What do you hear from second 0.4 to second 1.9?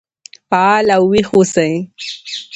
فعال او ويښ اوسئ.